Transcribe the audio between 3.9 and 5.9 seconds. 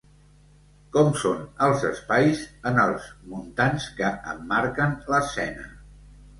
que emmarquen l'escena?